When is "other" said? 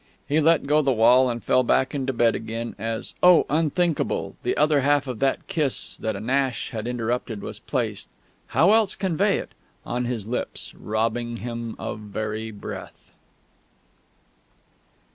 4.57-4.79